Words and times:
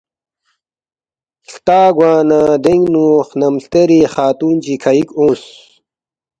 ہلتا 1.47 1.79
گوا 1.95 2.13
نہ 2.29 2.39
دینگ 2.63 2.85
نُو 2.93 3.05
خنم 3.27 3.53
ہلتری 3.59 3.99
خاتُون 4.13 4.55
چی 4.63 4.73
کھئِک 4.83 5.09
اونگس 5.17 5.43